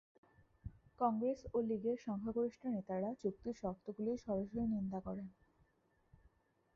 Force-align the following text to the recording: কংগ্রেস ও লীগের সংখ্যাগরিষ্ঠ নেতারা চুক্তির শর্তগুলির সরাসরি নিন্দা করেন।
কংগ্রেস 0.99 1.39
ও 1.53 1.57
লীগের 1.61 1.97
সংখ্যাগরিষ্ঠ 2.05 2.61
নেতারা 2.67 3.09
চুক্তির 3.21 3.55
শর্তগুলির 3.61 4.17
সরাসরি 4.17 4.61
নিন্দা 4.73 4.99
করেন। 4.99 5.27